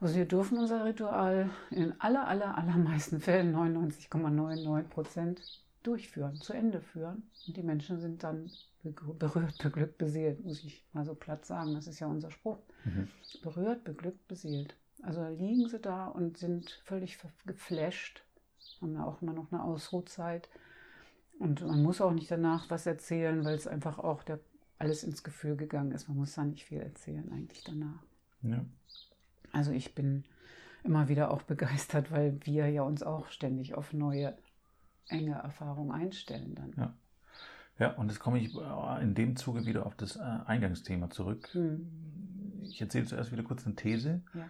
Also 0.00 0.14
wir 0.14 0.24
dürfen 0.24 0.58
unser 0.58 0.86
Ritual 0.86 1.50
in 1.70 1.94
aller, 2.00 2.26
aller, 2.26 2.56
allermeisten 2.56 3.20
Fällen, 3.20 3.54
99,99 3.54 4.82
Prozent, 4.84 5.62
durchführen, 5.82 6.40
zu 6.40 6.52
Ende 6.52 6.80
führen. 6.80 7.30
Und 7.46 7.56
die 7.56 7.62
Menschen 7.62 8.00
sind 8.00 8.22
dann 8.22 8.50
berührt, 8.82 9.58
beglückt, 9.62 9.98
beseelt, 9.98 10.44
muss 10.44 10.64
ich 10.64 10.84
mal 10.92 11.04
so 11.04 11.14
platt 11.14 11.44
sagen. 11.44 11.74
Das 11.74 11.86
ist 11.86 12.00
ja 12.00 12.06
unser 12.06 12.30
Spruch. 12.30 12.58
Mhm. 12.84 13.08
Berührt, 13.42 13.84
beglückt, 13.84 14.26
beseelt. 14.26 14.74
Also 15.10 15.26
liegen 15.26 15.68
sie 15.68 15.80
da 15.80 16.06
und 16.06 16.38
sind 16.38 16.70
völlig 16.84 17.18
geflasht, 17.44 18.22
haben 18.80 18.94
ja 18.94 19.04
auch 19.04 19.20
immer 19.20 19.32
noch 19.32 19.50
eine 19.50 19.64
Ausruhzeit. 19.64 20.48
Und 21.40 21.66
man 21.66 21.82
muss 21.82 22.00
auch 22.00 22.12
nicht 22.12 22.30
danach 22.30 22.70
was 22.70 22.86
erzählen, 22.86 23.44
weil 23.44 23.56
es 23.56 23.66
einfach 23.66 23.98
auch 23.98 24.22
der, 24.22 24.38
alles 24.78 25.02
ins 25.02 25.24
Gefühl 25.24 25.56
gegangen 25.56 25.90
ist. 25.90 26.06
Man 26.06 26.16
muss 26.16 26.34
da 26.34 26.44
nicht 26.44 26.64
viel 26.64 26.78
erzählen 26.78 27.28
eigentlich 27.32 27.64
danach. 27.64 28.00
Ja. 28.42 28.64
Also 29.50 29.72
ich 29.72 29.96
bin 29.96 30.22
immer 30.84 31.08
wieder 31.08 31.32
auch 31.32 31.42
begeistert, 31.42 32.12
weil 32.12 32.38
wir 32.44 32.68
ja 32.68 32.82
uns 32.82 33.02
auch 33.02 33.26
ständig 33.30 33.74
auf 33.74 33.92
neue 33.92 34.38
enge 35.08 35.34
Erfahrungen 35.34 35.90
einstellen 35.90 36.54
dann. 36.54 36.72
Ja. 36.76 36.94
Ja, 37.80 37.94
und 37.94 38.10
jetzt 38.10 38.20
komme 38.20 38.38
ich 38.38 38.54
äh, 38.54 39.02
in 39.02 39.14
dem 39.14 39.34
Zuge 39.34 39.66
wieder 39.66 39.86
auf 39.86 39.96
das 39.96 40.16
äh, 40.16 40.20
Eingangsthema 40.20 41.10
zurück. 41.10 41.48
Hm. 41.52 41.90
Ich 42.62 42.80
erzähle 42.80 43.06
zuerst 43.06 43.32
wieder 43.32 43.42
kurz 43.42 43.66
eine 43.66 43.74
These. 43.74 44.22
Ja. 44.34 44.48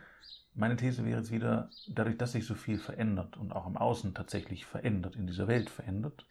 Meine 0.55 0.77
These 0.77 1.05
wäre 1.05 1.19
jetzt 1.19 1.31
wieder, 1.31 1.71
dadurch, 1.89 2.17
dass 2.17 2.33
sich 2.33 2.45
so 2.45 2.55
viel 2.55 2.79
verändert 2.79 3.37
und 3.37 3.53
auch 3.53 3.67
im 3.67 3.77
Außen 3.77 4.15
tatsächlich 4.15 4.67
verändert, 4.67 5.17
in 5.17 5.27
dieser 5.27 5.47
Welt 5.47 5.71
verändert, 5.71 6.27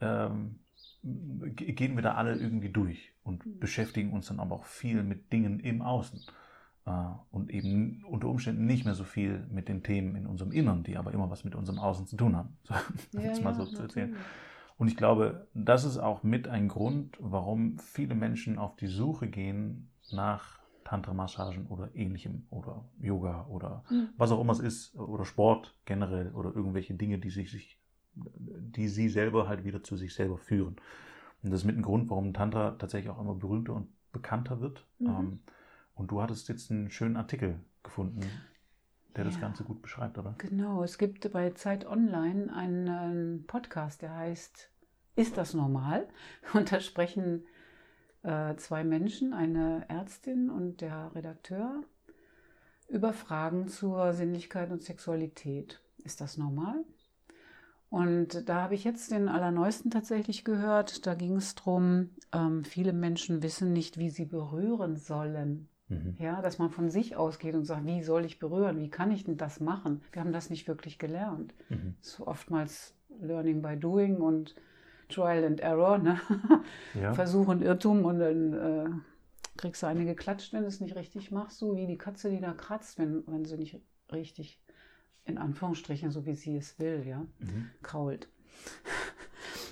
ähm, 0.00 0.60
gehen 1.02 1.94
wir 1.96 2.02
da 2.02 2.14
alle 2.14 2.34
irgendwie 2.34 2.70
durch 2.70 3.12
und 3.22 3.44
mhm. 3.46 3.58
beschäftigen 3.58 4.12
uns 4.12 4.26
dann 4.26 4.40
aber 4.40 4.56
auch 4.56 4.64
viel 4.64 5.02
mit 5.02 5.32
Dingen 5.32 5.60
im 5.60 5.82
Außen 5.82 6.20
äh, 6.86 6.90
und 7.30 7.50
eben 7.50 8.04
unter 8.04 8.28
Umständen 8.28 8.66
nicht 8.66 8.84
mehr 8.84 8.94
so 8.94 9.04
viel 9.04 9.46
mit 9.50 9.68
den 9.68 9.82
Themen 9.82 10.16
in 10.16 10.26
unserem 10.26 10.52
Innern, 10.52 10.82
die 10.82 10.96
aber 10.96 11.12
immer 11.12 11.30
was 11.30 11.44
mit 11.44 11.54
unserem 11.54 11.78
Außen 11.78 12.06
zu 12.06 12.16
tun 12.16 12.36
haben. 12.36 12.56
So, 13.12 13.20
ja, 13.20 13.38
mal 13.40 13.54
so 13.54 13.64
ja, 13.64 13.70
zu 13.70 13.82
erzählen. 13.82 14.16
Und 14.78 14.88
ich 14.88 14.96
glaube, 14.96 15.48
das 15.54 15.84
ist 15.84 15.98
auch 15.98 16.22
mit 16.22 16.48
ein 16.48 16.68
Grund, 16.68 17.16
warum 17.20 17.78
viele 17.78 18.14
Menschen 18.14 18.58
auf 18.58 18.76
die 18.76 18.88
Suche 18.88 19.28
gehen 19.28 19.90
nach 20.10 20.60
Tantra-Massagen 20.86 21.66
oder 21.66 21.90
ähnlichem 21.94 22.46
oder 22.50 22.84
Yoga 23.00 23.46
oder 23.48 23.84
mhm. 23.90 24.10
was 24.16 24.30
auch 24.30 24.40
immer 24.40 24.52
es 24.52 24.60
ist 24.60 24.94
oder 24.94 25.24
Sport 25.24 25.76
generell 25.84 26.30
oder 26.30 26.54
irgendwelche 26.54 26.94
Dinge, 26.94 27.18
die 27.18 27.30
sich, 27.30 27.80
die 28.14 28.88
sie 28.88 29.08
selber 29.08 29.48
halt 29.48 29.64
wieder 29.64 29.82
zu 29.82 29.96
sich 29.96 30.14
selber 30.14 30.38
führen. 30.38 30.76
Und 31.42 31.50
das 31.50 31.60
ist 31.60 31.66
mit 31.66 31.76
ein 31.76 31.82
Grund, 31.82 32.08
warum 32.08 32.32
Tantra 32.32 32.70
tatsächlich 32.78 33.10
auch 33.10 33.20
immer 33.20 33.34
berühmter 33.34 33.74
und 33.74 33.88
bekannter 34.12 34.60
wird. 34.60 34.86
Mhm. 35.00 35.06
Ähm, 35.08 35.40
und 35.96 36.12
du 36.12 36.22
hattest 36.22 36.48
jetzt 36.48 36.70
einen 36.70 36.88
schönen 36.90 37.16
Artikel 37.16 37.58
gefunden, 37.82 38.20
der 39.16 39.24
ja. 39.24 39.30
das 39.30 39.40
Ganze 39.40 39.64
gut 39.64 39.82
beschreibt, 39.82 40.18
oder? 40.18 40.36
Genau, 40.38 40.84
es 40.84 40.98
gibt 40.98 41.32
bei 41.32 41.50
Zeit 41.50 41.84
Online 41.84 42.54
einen 42.54 43.44
Podcast, 43.48 44.02
der 44.02 44.14
heißt 44.14 44.70
Ist 45.16 45.36
das 45.36 45.52
normal? 45.52 46.06
Und 46.54 46.70
da 46.70 46.78
sprechen 46.78 47.42
äh, 47.42 47.55
zwei 48.56 48.82
Menschen, 48.82 49.32
eine 49.32 49.84
Ärztin 49.88 50.50
und 50.50 50.80
der 50.80 51.12
Redakteur, 51.14 51.82
über 52.88 53.12
Fragen 53.12 53.68
zur 53.68 54.12
Sinnlichkeit 54.12 54.70
und 54.70 54.82
Sexualität. 54.82 55.80
Ist 56.04 56.20
das 56.20 56.36
normal? 56.36 56.84
Und 57.88 58.48
da 58.48 58.62
habe 58.62 58.74
ich 58.74 58.84
jetzt 58.84 59.10
den 59.10 59.28
allerneuesten 59.28 59.90
tatsächlich 59.90 60.44
gehört. 60.44 61.06
Da 61.06 61.14
ging 61.14 61.36
es 61.36 61.54
darum, 61.54 62.10
ähm, 62.32 62.64
viele 62.64 62.92
Menschen 62.92 63.42
wissen 63.42 63.72
nicht, 63.72 63.98
wie 63.98 64.10
sie 64.10 64.24
berühren 64.24 64.96
sollen. 64.96 65.68
Mhm. 65.88 66.16
Ja, 66.18 66.42
dass 66.42 66.58
man 66.58 66.70
von 66.70 66.90
sich 66.90 67.16
ausgeht 67.16 67.54
und 67.54 67.64
sagt, 67.64 67.86
wie 67.86 68.02
soll 68.02 68.24
ich 68.24 68.40
berühren? 68.40 68.80
Wie 68.80 68.90
kann 68.90 69.12
ich 69.12 69.24
denn 69.24 69.36
das 69.36 69.60
machen? 69.60 70.02
Wir 70.10 70.20
haben 70.20 70.32
das 70.32 70.50
nicht 70.50 70.66
wirklich 70.66 70.98
gelernt. 70.98 71.54
Mhm. 71.68 71.94
So 72.00 72.26
oftmals 72.26 72.94
Learning 73.20 73.62
by 73.62 73.76
Doing 73.76 74.16
und 74.16 74.56
Trial 75.08 75.44
and 75.44 75.60
Error, 75.60 75.98
ne? 75.98 76.20
ja. 76.94 77.12
Versuch 77.14 77.48
und 77.48 77.62
Irrtum 77.62 78.04
und 78.04 78.18
dann 78.18 78.52
äh, 78.52 78.90
kriegst 79.56 79.82
du 79.82 79.86
eine 79.86 80.04
geklatscht, 80.04 80.52
wenn 80.52 80.62
du 80.62 80.68
es 80.68 80.80
nicht 80.80 80.96
richtig 80.96 81.30
machst, 81.30 81.58
so 81.58 81.76
wie 81.76 81.86
die 81.86 81.98
Katze, 81.98 82.30
die 82.30 82.40
da 82.40 82.52
kratzt, 82.52 82.98
wenn, 82.98 83.24
wenn 83.26 83.44
sie 83.44 83.56
nicht 83.56 83.80
richtig, 84.12 84.60
in 85.24 85.38
Anführungsstrichen, 85.38 86.10
so 86.10 86.26
wie 86.26 86.34
sie 86.34 86.56
es 86.56 86.78
will, 86.78 87.04
ja, 87.06 87.26
Mhm. 87.38 87.70
krault. 87.82 88.28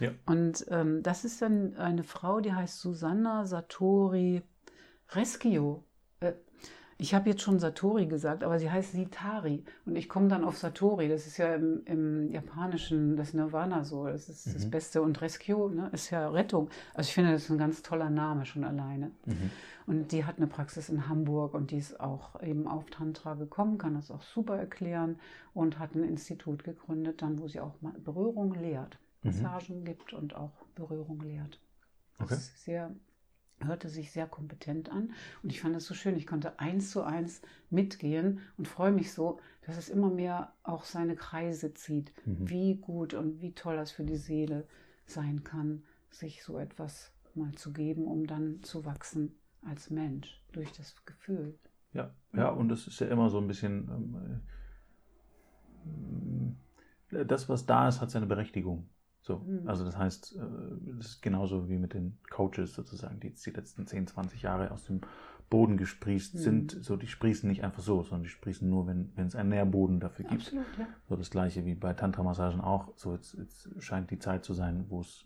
Ja. 0.00 0.10
Und 0.26 0.66
ähm, 0.70 1.02
das 1.02 1.24
ist 1.24 1.40
dann 1.40 1.76
eine 1.76 2.02
Frau, 2.04 2.40
die 2.40 2.52
heißt 2.52 2.80
Susanna 2.80 3.46
Satori 3.46 4.42
Rescue. 5.10 5.82
Äh, 6.20 6.32
ich 6.96 7.14
habe 7.14 7.30
jetzt 7.30 7.42
schon 7.42 7.58
Satori 7.58 8.06
gesagt, 8.06 8.44
aber 8.44 8.58
sie 8.58 8.70
heißt 8.70 8.92
Sitari. 8.92 9.64
Und 9.84 9.96
ich 9.96 10.08
komme 10.08 10.28
dann 10.28 10.44
auf 10.44 10.56
Satori. 10.58 11.08
Das 11.08 11.26
ist 11.26 11.38
ja 11.38 11.54
im, 11.54 11.82
im 11.86 12.30
Japanischen 12.30 13.16
das 13.16 13.34
Nirvana 13.34 13.84
so. 13.84 14.06
Das 14.06 14.28
ist 14.28 14.46
das 14.54 14.66
Mhm. 14.66 14.70
Beste. 14.70 15.02
Und 15.02 15.20
Rescue 15.20 15.74
ne, 15.74 15.88
ist 15.92 16.10
ja 16.10 16.28
Rettung. 16.28 16.70
Also 16.94 17.08
ich 17.08 17.14
finde, 17.14 17.32
das 17.32 17.44
ist 17.44 17.50
ein 17.50 17.58
ganz 17.58 17.82
toller 17.82 18.10
Name 18.10 18.46
schon 18.46 18.64
alleine. 18.64 19.10
Mhm. 19.26 19.50
Und 19.86 20.12
die 20.12 20.24
hat 20.24 20.38
eine 20.38 20.46
Praxis 20.46 20.88
in 20.88 21.08
Hamburg 21.08 21.52
und 21.52 21.70
die 21.70 21.76
ist 21.78 22.00
auch 22.00 22.40
eben 22.42 22.66
auf 22.66 22.88
Tantra 22.90 23.34
gekommen, 23.34 23.76
kann 23.76 23.94
das 23.94 24.10
auch 24.10 24.22
super 24.22 24.56
erklären 24.56 25.18
und 25.52 25.78
hat 25.78 25.94
ein 25.94 26.04
Institut 26.04 26.64
gegründet, 26.64 27.20
dann 27.20 27.38
wo 27.38 27.48
sie 27.48 27.60
auch 27.60 27.74
Berührung 28.04 28.54
lehrt, 28.54 28.98
Mhm. 29.22 29.30
Massagen 29.42 29.84
gibt 29.84 30.12
und 30.12 30.34
auch 30.36 30.52
Berührung 30.74 31.20
lehrt. 31.20 31.58
Das 32.18 32.26
Okay. 32.26 32.34
ist 32.36 32.64
sehr, 32.64 32.90
hörte 33.62 33.88
sich 33.88 34.12
sehr 34.12 34.26
kompetent 34.26 34.90
an 34.90 35.12
und 35.42 35.50
ich 35.50 35.60
fand 35.60 35.76
es 35.76 35.86
so 35.86 35.94
schön. 35.94 36.16
Ich 36.16 36.26
konnte 36.26 36.58
eins 36.58 36.90
zu 36.90 37.02
eins 37.02 37.40
mitgehen 37.70 38.40
und 38.56 38.68
freue 38.68 38.92
mich 38.92 39.12
so, 39.12 39.40
dass 39.66 39.76
es 39.76 39.88
immer 39.88 40.10
mehr 40.10 40.52
auch 40.62 40.84
seine 40.84 41.16
Kreise 41.16 41.74
zieht. 41.74 42.12
Mhm. 42.26 42.48
Wie 42.48 42.74
gut 42.76 43.14
und 43.14 43.40
wie 43.40 43.52
toll 43.52 43.76
das 43.76 43.90
für 43.90 44.04
die 44.04 44.16
Seele 44.16 44.66
sein 45.06 45.44
kann, 45.44 45.82
sich 46.10 46.42
so 46.42 46.58
etwas 46.58 47.12
mal 47.34 47.52
zu 47.52 47.72
geben, 47.72 48.06
um 48.06 48.26
dann 48.26 48.62
zu 48.62 48.84
wachsen 48.84 49.34
als 49.62 49.90
Mensch 49.90 50.40
durch 50.52 50.72
das 50.72 50.94
Gefühl. 51.04 51.58
Ja, 51.92 52.14
ja, 52.32 52.48
und 52.48 52.70
es 52.70 52.86
ist 52.86 53.00
ja 53.00 53.06
immer 53.06 53.30
so 53.30 53.38
ein 53.38 53.46
bisschen, 53.46 54.42
ähm, 55.86 56.56
äh, 57.12 57.24
das, 57.24 57.48
was 57.48 57.66
da 57.66 57.88
ist, 57.88 58.00
hat 58.00 58.10
seine 58.10 58.26
Berechtigung. 58.26 58.88
So, 59.24 59.38
Mhm. 59.38 59.66
also 59.66 59.84
das 59.86 59.96
heißt, 59.96 60.36
äh, 60.36 60.92
das 60.98 61.06
ist 61.06 61.22
genauso 61.22 61.66
wie 61.70 61.78
mit 61.78 61.94
den 61.94 62.18
Coaches 62.28 62.74
sozusagen, 62.74 63.20
die 63.20 63.28
jetzt 63.28 63.44
die 63.46 63.50
letzten 63.52 63.86
10, 63.86 64.06
20 64.06 64.42
Jahre 64.42 64.70
aus 64.70 64.84
dem 64.84 65.00
Boden 65.48 65.78
gesprießt 65.78 66.34
Mhm. 66.34 66.38
sind. 66.38 66.84
So, 66.84 66.96
die 66.96 67.06
sprießen 67.06 67.48
nicht 67.48 67.64
einfach 67.64 67.82
so, 67.82 68.02
sondern 68.02 68.24
die 68.24 68.28
sprießen 68.28 68.68
nur, 68.68 68.86
wenn, 68.86 69.12
wenn 69.16 69.26
es 69.26 69.34
einen 69.34 69.48
Nährboden 69.48 69.98
dafür 69.98 70.26
gibt. 70.26 70.42
Absolut, 70.42 70.66
ja. 70.78 70.86
So 71.08 71.16
das 71.16 71.30
gleiche 71.30 71.64
wie 71.64 71.74
bei 71.74 71.94
Tantra-Massagen 71.94 72.60
auch. 72.60 72.92
So 72.96 73.14
jetzt, 73.14 73.32
jetzt 73.38 73.70
scheint 73.82 74.10
die 74.10 74.18
Zeit 74.18 74.44
zu 74.44 74.52
sein, 74.52 74.84
wo 74.90 75.00
es 75.00 75.24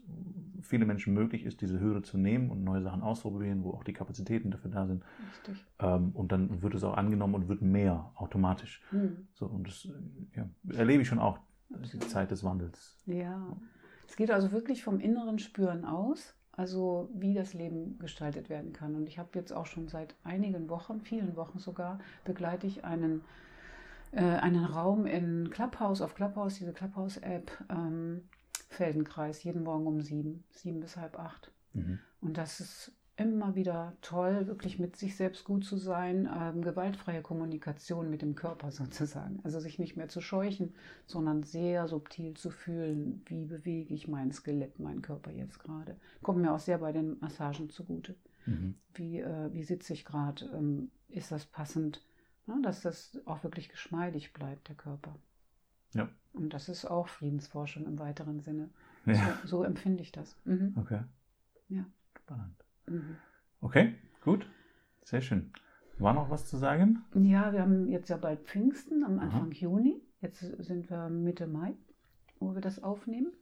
viele 0.63 0.87
Menschen 0.87 1.13
möglich 1.13 1.45
ist, 1.45 1.61
diese 1.61 1.81
Hürde 1.81 2.03
zu 2.03 2.19
nehmen 2.19 2.51
und 2.51 2.63
neue 2.63 2.83
Sachen 2.83 3.03
auszuprobieren, 3.03 3.65
wo 3.65 3.73
auch 3.73 3.83
die 3.83 3.93
Kapazitäten 3.95 4.53
dafür 4.53 4.71
da 4.71 4.87
sind. 4.87 5.03
Richtig. 5.33 5.65
Ähm, 5.81 6.11
und 6.15 6.31
dann 6.31 6.63
wird 6.63 6.75
es 6.77 6.85
auch 6.85 6.97
angenommen 6.97 7.35
und 7.35 7.49
wird 7.49 7.63
mehr 7.63 8.13
automatisch. 8.15 8.81
Mhm. 8.93 9.27
So, 9.35 9.47
und 9.47 9.67
das 9.67 9.89
ja, 10.37 10.49
erlebe 10.77 11.03
ich 11.03 11.09
schon 11.09 11.19
auch, 11.19 11.41
die 11.71 11.75
Absolut. 11.75 12.09
Zeit 12.11 12.31
des 12.31 12.45
Wandels. 12.45 12.97
Ja. 13.07 13.57
Es 14.09 14.17
geht 14.17 14.31
also 14.31 14.51
wirklich 14.53 14.83
vom 14.83 15.01
inneren 15.01 15.39
Spüren 15.39 15.85
aus, 15.85 16.35
also 16.53 17.09
wie 17.15 17.35
das 17.35 17.53
Leben 17.53 17.99
gestaltet 17.99 18.49
werden 18.49 18.73
kann. 18.73 18.97
Und 18.97 19.07
ich 19.07 19.19
habe 19.19 19.29
jetzt 19.35 19.53
auch 19.53 19.67
schon 19.67 19.87
seit 19.89 20.17
einigen 20.25 20.69
Wochen, 20.69 21.03
vielen 21.03 21.37
Wochen 21.37 21.59
sogar, 21.59 22.01
begleite 22.25 22.67
ich 22.67 22.85
einen, 22.85 23.23
äh, 24.13 24.23
einen 24.23 24.65
Raum 24.65 25.07
in 25.07 25.51
Clubhouse, 25.51 26.01
auf 26.01 26.15
Clubhouse, 26.15 26.57
diese 26.57 26.73
Clubhouse-App, 26.73 27.53
ähm, 27.71 28.23
Feldenkreis, 28.71 29.45
jeden 29.45 29.63
Morgen 29.63 29.87
um 29.87 30.01
sieben, 30.01 30.43
sieben 30.51 30.81
bis 30.81 30.97
halb 30.97 31.19
acht. 31.19 31.53
Mhm. 31.75 31.99
Und 32.21 32.39
das 32.39 32.61
ist 32.61 32.93
immer 33.19 33.57
wieder 33.57 33.97
toll, 34.01 34.47
wirklich 34.47 34.79
mit 34.79 34.97
sich 34.97 35.17
selbst 35.17 35.45
gut 35.45 35.65
zu 35.65 35.77
sein, 35.77 36.29
ähm, 36.33 36.63
gewaltfreie 36.63 37.21
Kommunikation 37.21 38.09
mit 38.11 38.23
dem 38.23 38.37
Körper 38.37 38.71
sozusagen. 38.71 39.41
Also 39.43 39.59
sich 39.59 39.79
nicht 39.79 39.97
mehr 39.97 40.09
zu 40.09 40.21
scheuchen, 40.21 40.75
sondern 41.07 41.43
sehr 41.43 41.89
subtil 41.89 42.35
zu 42.35 42.51
fühlen, 42.51 43.23
wie 43.27 43.45
bewege 43.45 43.93
ich 43.93 44.07
mein 44.07 44.33
Skelett, 44.33 44.79
meinen 44.79 45.03
Körper 45.03 45.33
jetzt 45.33 45.59
gerade. 45.59 45.97
Kommt 46.23 46.41
mir 46.41 46.53
auch 46.53 46.61
sehr 46.61 46.79
bei 46.79 46.93
den 46.93 47.19
Massagen 47.19 47.71
zugute. 47.71 48.15
Mhm. 48.47 48.77
Wie, 48.95 49.19
äh, 49.19 49.53
wie 49.53 49.65
sitze 49.65 49.93
ich 49.95 50.05
gerade? 50.05 50.45
Ähm, 50.55 50.91
ist 51.09 51.33
das 51.33 51.45
passend? 51.45 52.05
Ne, 52.47 52.61
dass 52.63 52.83
das 52.83 53.21
auch 53.27 53.43
wirklich 53.43 53.69
geschmeidig 53.69 54.33
bleibt, 54.33 54.69
der 54.69 54.77
Körper. 54.77 55.17
Ja. 55.93 56.09
Und 56.33 56.55
das 56.55 56.69
ist 56.69 56.85
auch 56.85 57.09
Friedensforschung 57.09 57.85
im 57.85 57.99
weiteren 57.99 58.41
Sinne. 58.41 58.71
Ja, 59.07 59.39
So, 59.43 59.49
so 59.49 59.65
empfinde 59.65 60.03
ich 60.03 60.13
das. 60.13 60.37
Mhm. 60.45 60.75
okay. 60.77 61.01
Ja. 61.69 61.85
Spannend. 62.17 62.68
Okay, 63.61 63.95
gut. 64.23 64.49
Sehr 65.05 65.21
schön. 65.21 65.53
War 65.99 66.15
noch 66.15 66.31
was 66.31 66.47
zu 66.47 66.57
sagen? 66.57 67.05
Ja, 67.15 67.53
wir 67.53 67.61
haben 67.61 67.89
jetzt 67.89 68.09
ja 68.09 68.17
bald 68.17 68.41
Pfingsten 68.41 69.05
am 69.05 69.19
Aha. 69.19 69.27
Anfang 69.27 69.53
Juni. 69.53 70.01
Jetzt 70.21 70.41
sind 70.41 70.91
wir 70.91 71.09
Mitte 71.09 71.47
Mai, 71.47 71.75
wo 72.39 72.55
wir 72.55 72.61
das 72.61 72.83
aufnehmen. 72.83 73.33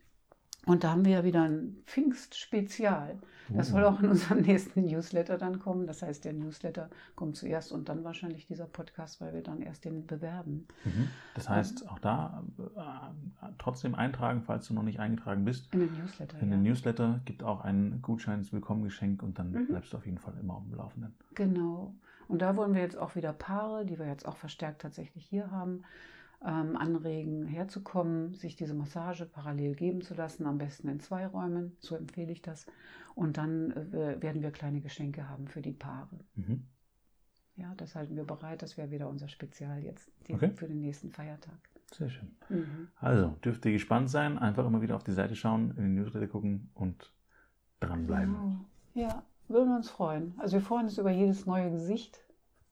Und 0.66 0.82
da 0.85 0.90
haben 0.90 1.04
wir 1.04 1.12
ja 1.12 1.25
wieder 1.25 1.42
ein 1.44 1.76
Pfingstspezial. 1.87 3.16
Das 3.49 3.68
soll 3.68 3.85
auch 3.85 4.00
in 4.02 4.08
unserem 4.08 4.40
nächsten 4.42 4.85
Newsletter 4.85 5.38
dann 5.38 5.61
kommen. 5.61 5.87
Das 5.87 6.02
heißt, 6.02 6.25
der 6.25 6.32
Newsletter 6.32 6.90
kommt 7.14 7.37
zuerst 7.37 7.70
und 7.70 7.88
dann 7.88 8.02
wahrscheinlich 8.02 8.46
dieser 8.46 8.66
Podcast, 8.66 9.20
weil 9.20 9.32
wir 9.32 9.42
dann 9.42 9.62
erst 9.62 9.85
den 9.85 10.04
bewerben. 10.04 10.66
Mhm. 10.85 11.08
Das 11.37 11.49
heißt, 11.49 11.88
auch 11.88 12.00
da 12.00 12.42
äh, 12.58 13.46
trotzdem 13.58 13.94
eintragen, 13.94 14.42
falls 14.42 14.66
du 14.66 14.75
noch 14.75 14.82
nicht 14.82 14.99
eingetragen 14.99 15.44
bist. 15.44 15.73
In 15.73 15.78
den 15.80 15.92
Newsletter. 15.96 16.38
In 16.40 16.50
ja. 16.50 16.56
den 16.56 16.62
Newsletter 16.64 17.20
gibt 17.25 17.44
auch 17.44 17.61
einen 17.61 18.02
Gutschein 18.02 18.40
ins 18.40 18.52
Willkommengeschenk 18.52 19.23
und 19.23 19.38
dann 19.38 19.52
Mhm. 19.52 19.68
bleibst 19.68 19.92
du 19.92 19.99
auf 19.99 20.04
jeden 20.06 20.18
Fall 20.18 20.35
immer 20.40 20.54
auf 20.54 20.64
dem 20.64 20.75
Laufenden. 20.75 21.14
Genau. 21.37 21.94
Und 22.26 22.42
da 22.42 22.56
wollen 22.56 22.75
wir 22.75 22.80
jetzt 22.80 22.99
auch 22.99 23.14
wieder 23.14 23.32
Paare, 23.32 23.87
die 23.87 24.00
wir 24.00 24.06
jetzt 24.08 24.26
auch 24.26 24.37
verstärkt 24.37 24.82
tatsächlich 24.82 25.25
hier 25.25 25.52
haben, 25.52 25.85
ähm, 26.45 26.76
anregen, 26.76 27.47
herzukommen, 27.47 28.35
sich 28.35 28.57
diese 28.57 28.75
Massage 28.75 29.26
parallel 29.26 29.75
geben 29.75 30.02
zu 30.02 30.14
lassen, 30.14 30.47
am 30.47 30.59
besten 30.59 30.88
in 30.88 31.00
zwei 31.00 31.26
Räumen, 31.26 31.76
so 31.81 31.97
empfehle 31.97 32.33
ich 32.33 32.43
das. 32.43 32.66
Und 33.14 33.37
dann 33.38 33.71
äh, 33.73 34.21
werden 34.21 34.43
wir 34.43 34.50
kleine 34.50 34.81
Geschenke 34.81 35.28
haben 35.28 35.49
für 35.49 35.62
die 35.62 35.73
Paare. 35.73 36.21
Mhm. 36.35 36.64
Ja, 37.57 37.73
das 37.76 37.95
halten 37.95 38.16
wir 38.16 38.25
bereit. 38.25 38.61
Das 38.61 38.76
wäre 38.76 38.90
wieder 38.90 39.09
unser 39.09 39.28
Spezial 39.28 39.83
jetzt 39.83 40.11
die, 40.28 40.35
Okay. 40.35 40.50
für 40.50 40.69
den 40.69 40.81
nächsten 40.81 41.11
Feiertag. 41.11 41.59
Sehr 41.90 42.11
schön. 42.11 42.37
Mhm. 42.50 42.88
Also, 42.97 43.28
dürft 43.45 43.64
ihr 43.64 43.73
gespannt 43.73 44.11
sein. 44.11 44.38
Einfach 44.38 44.66
immer 44.66 44.83
wieder 44.83 44.97
auf 44.97 45.05
die 45.05 45.12
Seite 45.12 45.35
schauen, 45.37 45.71
in 45.71 45.85
den 45.85 45.95
Newsletter 45.95 46.26
gucken 46.26 46.69
und 46.75 47.11
dranbleiben. 47.81 48.35
Genau. 48.35 49.09
Ja, 49.09 49.23
würden 49.49 49.71
wir 49.71 49.76
uns 49.76 49.88
freuen. 49.88 50.35
Also 50.38 50.55
wir 50.55 50.61
freuen 50.61 50.85
uns 50.85 50.99
über 50.99 51.11
jedes 51.11 51.47
neue 51.47 51.71
Gesicht. 51.71 52.21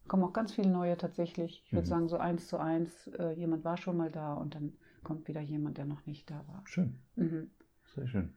Kommen 0.08 0.22
auch 0.24 0.32
ganz 0.32 0.52
viele 0.52 0.70
neue 0.70 0.96
tatsächlich. 0.96 1.62
Ich 1.66 1.72
würde 1.72 1.86
Mhm. 1.86 1.90
sagen, 1.90 2.08
so 2.08 2.18
eins 2.18 2.46
zu 2.48 2.58
eins, 2.58 3.06
äh, 3.18 3.32
jemand 3.32 3.64
war 3.64 3.76
schon 3.76 3.96
mal 3.96 4.10
da 4.10 4.34
und 4.34 4.54
dann 4.54 4.74
kommt 5.02 5.28
wieder 5.28 5.40
jemand, 5.40 5.78
der 5.78 5.84
noch 5.86 6.04
nicht 6.06 6.30
da 6.30 6.44
war. 6.48 6.62
Schön. 6.66 6.98
Mhm. 7.16 7.50
Sehr 7.94 8.06
schön. 8.06 8.34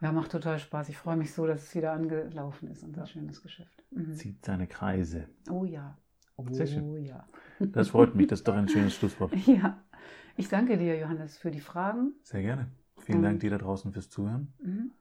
Ja, 0.00 0.10
macht 0.12 0.32
total 0.32 0.58
Spaß. 0.58 0.88
Ich 0.88 0.96
freue 0.98 1.16
mich 1.16 1.32
so, 1.32 1.46
dass 1.46 1.62
es 1.64 1.74
wieder 1.74 1.92
angelaufen 1.92 2.68
ist, 2.68 2.82
unser 2.82 3.06
schönes 3.06 3.42
Geschäft. 3.42 3.84
Mhm. 3.90 4.14
Zieht 4.14 4.44
seine 4.44 4.66
Kreise. 4.66 5.28
Oh 5.50 5.64
ja. 5.64 5.96
Oh 6.36 6.44
Sehr 6.50 6.66
schön. 6.66 7.04
ja. 7.04 7.26
Das 7.72 7.88
freut 7.90 8.14
mich. 8.14 8.26
Das 8.26 8.40
ist 8.40 8.48
doch 8.48 8.54
ein 8.54 8.68
schönes 8.68 8.94
Schlusswort. 8.94 9.32
Ja. 9.46 9.82
Ich 10.36 10.48
danke 10.48 10.78
dir, 10.78 10.98
Johannes, 10.98 11.36
für 11.36 11.50
die 11.50 11.60
Fragen. 11.60 12.14
Sehr 12.22 12.40
gerne. 12.42 12.68
Vielen 12.98 13.18
Und- 13.18 13.24
Dank 13.24 13.40
dir 13.40 13.50
da 13.50 13.58
draußen 13.58 13.92
fürs 13.92 14.08
Zuhören. 14.08 14.52
Mhm. 14.62 14.92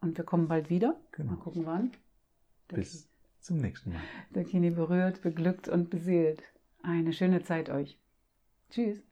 Und 0.00 0.18
wir 0.18 0.24
kommen 0.24 0.48
bald 0.48 0.68
wieder. 0.70 0.88
Mal 0.88 0.98
Genau. 1.12 1.36
gucken, 1.36 1.64
wann. 1.66 1.92
Bis 2.68 3.08
zum 3.42 3.58
nächsten 3.58 3.92
Mal. 3.92 4.02
Der 4.34 4.44
Kini 4.44 4.70
berührt, 4.70 5.22
beglückt 5.22 5.68
und 5.68 5.90
beseelt. 5.90 6.42
Eine 6.82 7.12
schöne 7.12 7.42
Zeit 7.42 7.70
euch. 7.70 7.98
Tschüss. 8.70 9.02